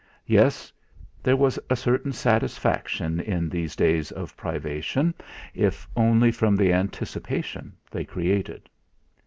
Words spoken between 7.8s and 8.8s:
they created.